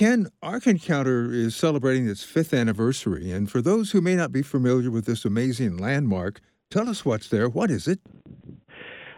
[0.00, 4.40] Ken, Ark Encounter is celebrating its fifth anniversary, and for those who may not be
[4.40, 7.50] familiar with this amazing landmark, tell us what's there.
[7.50, 8.00] What is it?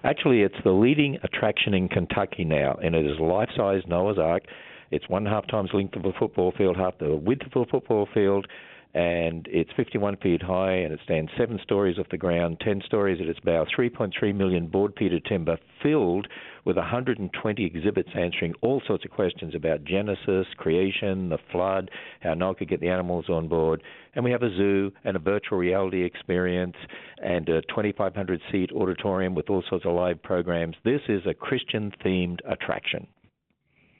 [0.03, 4.43] Actually, it's the leading attraction in Kentucky now, and it is life-size Noah's Ark.
[4.91, 8.09] It's one half times length of a football field, half the width of a football
[8.13, 8.49] field,
[8.95, 13.21] and it's 51 feet high and it stands seven stories off the ground, 10 stories
[13.21, 16.29] at its bow, 3.3 million board feet of timber filled
[16.65, 22.55] with 120 exhibits answering all sorts of questions about Genesis, creation, the flood, how Noah
[22.55, 23.83] could get the animals on board.
[24.15, 26.77] And we have a zoo and a virtual reality experience
[27.23, 30.77] and a 2,500 seat auditorium with all sorts of live programs.
[30.85, 33.07] This is a Christian themed attraction.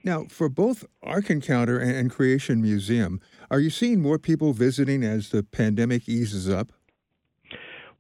[0.05, 3.21] Now, for both Ark Encounter and Creation Museum,
[3.51, 6.73] are you seeing more people visiting as the pandemic eases up?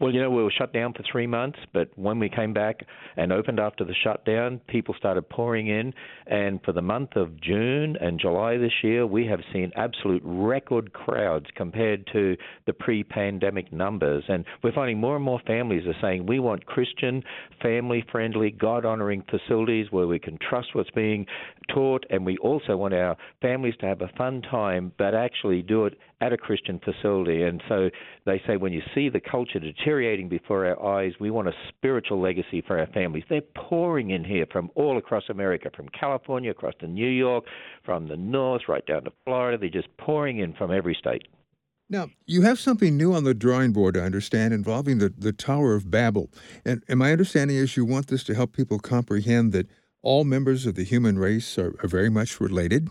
[0.03, 2.81] Well, you know, we were shut down for three months, but when we came back
[3.17, 5.95] and opened after the shutdown, people started pouring in.
[6.27, 10.93] And for the month of June and July this year, we have seen absolute record
[10.93, 14.25] crowds compared to the pre pandemic numbers.
[14.27, 17.23] And we're finding more and more families are saying we want Christian,
[17.63, 21.27] family friendly, God honoring facilities where we can trust what's being
[21.69, 22.05] taught.
[22.11, 25.99] And we also want our families to have a fun time, but actually do it
[26.21, 27.43] at a Christian facility.
[27.43, 27.91] And so
[28.27, 32.21] they say when you see the culture deteriorating before our eyes, we want a spiritual
[32.21, 33.25] legacy for our families.
[33.29, 37.45] They're pouring in here from all across America, from California across to New York,
[37.85, 39.59] from the north right down to Florida.
[39.59, 41.23] They're just pouring in from every state.
[41.93, 45.75] Now, you have something new on the drawing board, I understand, involving the, the Tower
[45.75, 46.31] of Babel.
[46.65, 49.69] And, and my understanding is you want this to help people comprehend that
[50.03, 52.91] all members of the human race are, are very much related.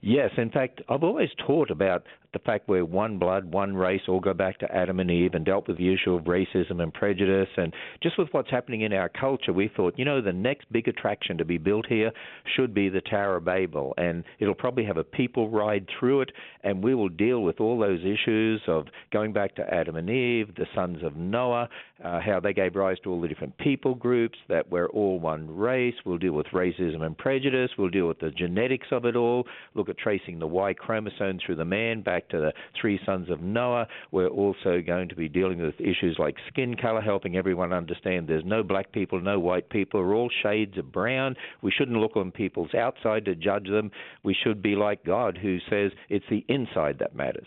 [0.00, 4.20] Yes, in fact, I've always taught about the fact we're one blood, one race, all
[4.20, 7.48] go back to Adam and Eve and dealt with the issue of racism and prejudice.
[7.56, 10.88] And just with what's happening in our culture, we thought, you know, the next big
[10.88, 12.10] attraction to be built here
[12.54, 13.94] should be the Tower of Babel.
[13.96, 16.32] And it'll probably have a people ride through it,
[16.64, 20.54] and we will deal with all those issues of going back to Adam and Eve,
[20.56, 21.68] the sons of Noah,
[22.04, 25.48] uh, how they gave rise to all the different people groups, that we're all one
[25.56, 25.94] race.
[26.04, 27.70] We'll deal with racism and prejudice.
[27.78, 31.56] We'll deal with the genetics of it all, look at tracing the Y chromosome through
[31.56, 33.86] the man back back to the three sons of Noah.
[34.10, 38.44] We're also going to be dealing with issues like skin color, helping everyone understand there's
[38.44, 40.00] no black people, no white people.
[40.00, 41.36] We're all shades of brown.
[41.62, 43.92] We shouldn't look on people's outside to judge them.
[44.24, 47.46] We should be like God, who says it's the inside that matters.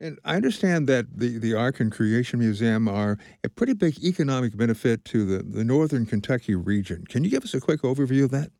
[0.00, 4.56] And I understand that the, the Ark and Creation Museum are a pretty big economic
[4.56, 7.04] benefit to the, the northern Kentucky region.
[7.06, 8.50] Can you give us a quick overview of that?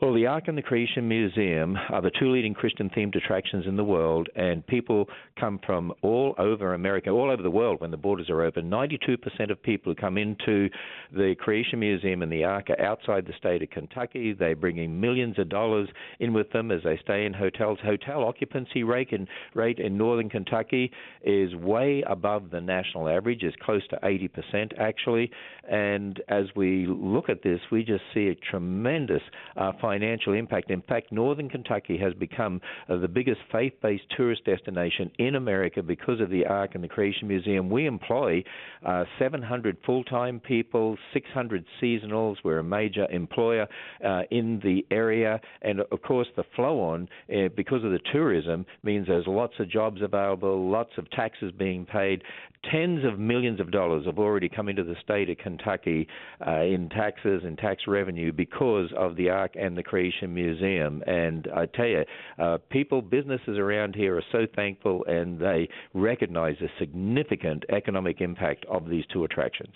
[0.00, 3.76] Well, the Ark and the Creation Museum are the two leading Christian themed attractions in
[3.76, 7.98] the world, and people come from all over America, all over the world when the
[7.98, 8.70] borders are open.
[8.70, 10.70] 92% of people who come into
[11.12, 14.32] the Creation Museum and the Ark are outside the state of Kentucky.
[14.32, 17.78] They're bringing millions of dollars in with them as they stay in hotels.
[17.84, 20.90] Hotel occupancy rate in, rate in northern Kentucky
[21.24, 25.30] is way above the national average, is close to 80% actually.
[25.70, 29.22] And as we look at this, we just see a tremendous
[29.58, 30.70] uh, financial impact.
[30.70, 35.82] In fact, northern Kentucky has become uh, the biggest faith based tourist destination in America
[35.82, 37.68] because of the Ark and the Creation Museum.
[37.68, 38.44] We employ
[38.86, 42.36] uh, 700 full time people, 600 seasonals.
[42.44, 43.66] We're a major employer
[44.06, 45.40] uh, in the area.
[45.62, 49.68] And of course, the flow on, uh, because of the tourism, means there's lots of
[49.68, 52.22] jobs available, lots of taxes being paid.
[52.70, 56.06] Tens of millions of dollars have already come into the state of Kentucky
[56.46, 61.02] uh, in taxes and tax revenue because of the Ark and the Creation Museum.
[61.06, 62.04] And I tell you,
[62.38, 68.64] uh, people, businesses around here are so thankful and they recognize the significant economic impact
[68.66, 69.74] of these two attractions.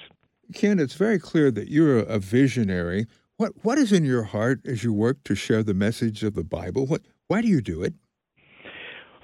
[0.55, 3.07] Ken, it's very clear that you're a visionary.
[3.37, 6.45] What what is in your heart as you work to share the message of the
[6.45, 6.87] Bible?
[6.87, 7.95] What why do you do it?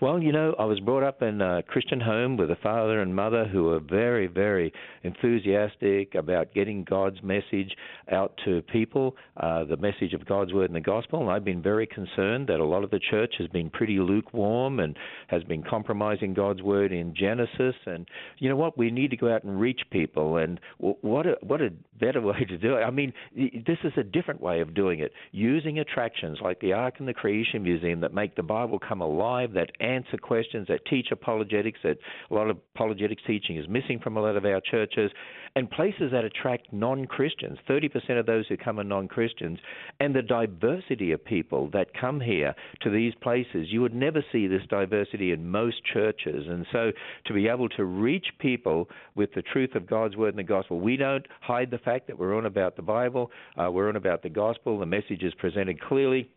[0.00, 3.14] Well, you know, I was brought up in a Christian home with a father and
[3.14, 4.72] mother who were very, very
[5.02, 7.76] enthusiastic about getting God's message
[8.10, 11.20] out to people, uh, the message of God's word and the gospel.
[11.20, 14.80] And I've been very concerned that a lot of the church has been pretty lukewarm
[14.80, 14.96] and
[15.26, 17.74] has been compromising God's word in Genesis.
[17.84, 18.08] And
[18.38, 18.78] you know what?
[18.78, 20.38] We need to go out and reach people.
[20.38, 22.80] And what a, what a better way to do it.
[22.80, 26.94] I mean, this is a different way of doing it, using attractions like the Ark
[27.00, 31.08] and the Creation Museum that make the Bible come alive, that answer questions, that teach
[31.10, 31.98] apologetics, that
[32.30, 35.10] a lot of apologetics teaching is missing from a lot of our churches,
[35.56, 37.58] and places that attract non Christians.
[37.68, 39.58] 30% of those who come are non Christians,
[39.98, 43.66] and the diversity of people that come here to these places.
[43.70, 46.46] You would never see this diversity in most churches.
[46.48, 46.92] And so
[47.26, 50.80] to be able to reach people with the truth of God's word and the gospel,
[50.80, 54.22] we don't hide the fact that we're on about the Bible, uh, we're on about
[54.22, 56.30] the gospel, the message is presented clearly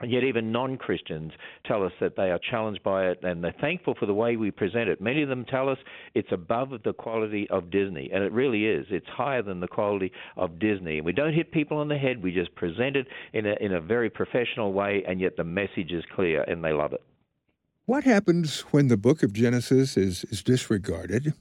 [0.00, 1.32] And yet, even non Christians
[1.66, 4.50] tell us that they are challenged by it and they're thankful for the way we
[4.50, 5.00] present it.
[5.00, 5.78] Many of them tell us
[6.14, 8.86] it's above the quality of Disney, and it really is.
[8.90, 10.98] It's higher than the quality of Disney.
[10.98, 13.74] And we don't hit people on the head, we just present it in a, in
[13.74, 17.02] a very professional way, and yet the message is clear and they love it.
[17.84, 21.34] What happens when the book of Genesis is, is disregarded?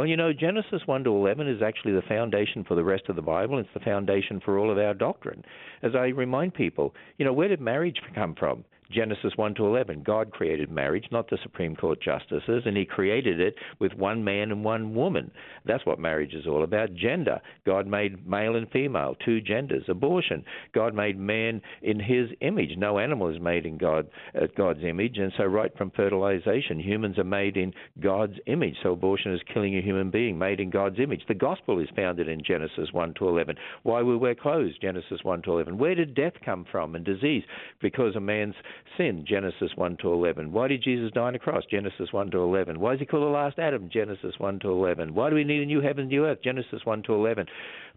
[0.00, 3.16] Well, you know, Genesis 1 to 11 is actually the foundation for the rest of
[3.16, 3.58] the Bible.
[3.58, 5.44] It's the foundation for all of our doctrine.
[5.82, 8.64] As I remind people, you know, where did marriage come from?
[8.90, 10.02] Genesis 1 to 11.
[10.02, 14.50] God created marriage, not the Supreme Court justices, and He created it with one man
[14.50, 15.30] and one woman.
[15.64, 16.94] That's what marriage is all about.
[16.94, 17.40] Gender.
[17.64, 19.84] God made male and female, two genders.
[19.88, 20.44] Abortion.
[20.74, 22.70] God made man in His image.
[22.76, 27.18] No animal is made in God uh, God's image, and so right from fertilization, humans
[27.18, 28.76] are made in God's image.
[28.82, 31.22] So abortion is killing a human being made in God's image.
[31.28, 33.56] The gospel is founded in Genesis 1 to 11.
[33.82, 34.78] Why we wear clothes?
[34.80, 35.78] Genesis 1 to 11.
[35.78, 37.44] Where did death come from and disease?
[37.80, 38.54] Because a man's
[38.96, 40.52] sin, Genesis 1 to 11.
[40.52, 41.64] Why did Jesus die on the cross?
[41.70, 42.78] Genesis 1 to 11.
[42.78, 43.88] Why is he called the last Adam?
[43.92, 45.14] Genesis 1 to 11.
[45.14, 46.38] Why do we need a new heaven and new earth?
[46.42, 47.46] Genesis 1 to 11.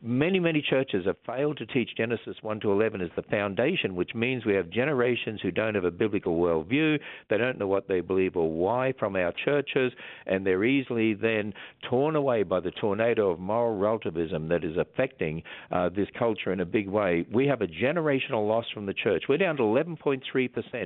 [0.05, 4.13] Many, many churches have failed to teach Genesis 1 to 11 as the foundation, which
[4.13, 6.99] means we have generations who don't have a biblical worldview.
[7.29, 9.93] They don't know what they believe or why from our churches,
[10.25, 11.53] and they're easily then
[11.89, 15.41] torn away by the tornado of moral relativism that is affecting
[15.71, 17.25] uh, this culture in a big way.
[17.31, 19.23] We have a generational loss from the church.
[19.29, 20.21] We're down to 11.3%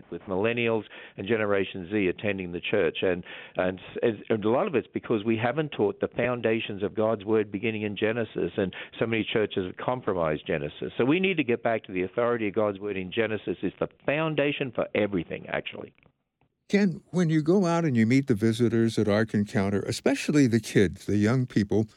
[0.09, 0.83] with millennials
[1.17, 2.97] and Generation Z attending the church.
[3.01, 3.23] And,
[3.55, 3.79] and,
[4.29, 7.83] and a lot of it's because we haven't taught the foundations of God's Word beginning
[7.83, 8.51] in Genesis.
[8.57, 10.91] And so many churches have compromised Genesis.
[10.97, 13.57] So we need to get back to the authority of God's Word in Genesis.
[13.61, 15.93] It's the foundation for everything, actually.
[16.69, 20.59] Ken, when you go out and you meet the visitors at Ark Encounter, especially the
[20.59, 21.87] kids, the young people,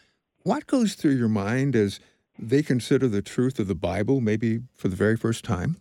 [0.42, 1.98] what goes through your mind as
[2.38, 5.76] they consider the truth of the Bible, maybe for the very first time?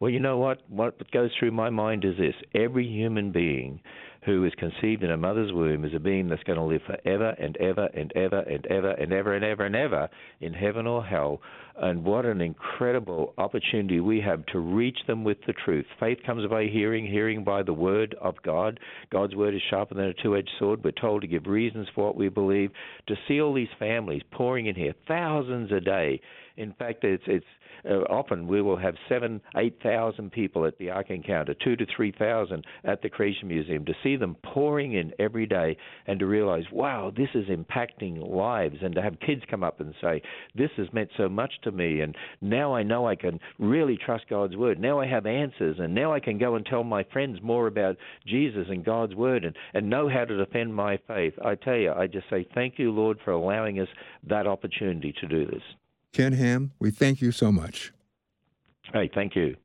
[0.00, 0.62] Well, you know what?
[0.70, 3.80] What goes through my mind is this every human being
[4.24, 7.34] who is conceived in a mother's womb is a being that's going to live forever
[7.38, 10.08] and ever and ever and ever and ever and ever and ever
[10.40, 11.40] in heaven or hell.
[11.76, 15.86] And what an incredible opportunity we have to reach them with the truth.
[15.98, 18.80] Faith comes by hearing, hearing by the word of God.
[19.10, 20.82] God's word is sharper than a two edged sword.
[20.82, 22.70] We're told to give reasons for what we believe,
[23.06, 26.20] to see all these families pouring in here, thousands a day.
[26.60, 27.46] In fact, it's it's
[27.88, 31.86] uh, often we will have seven, eight thousand people at the Ark Encounter, two to
[31.96, 33.86] three thousand at the Creation Museum.
[33.86, 38.76] To see them pouring in every day and to realize, wow, this is impacting lives,
[38.82, 40.20] and to have kids come up and say,
[40.54, 44.28] this has meant so much to me, and now I know I can really trust
[44.28, 44.78] God's word.
[44.78, 47.96] Now I have answers, and now I can go and tell my friends more about
[48.26, 51.32] Jesus and God's word, and and know how to defend my faith.
[51.42, 53.88] I tell you, I just say thank you, Lord, for allowing us
[54.28, 55.62] that opportunity to do this.
[56.12, 57.92] Ken Ham, we thank you so much.
[58.92, 59.56] Hey, thank you.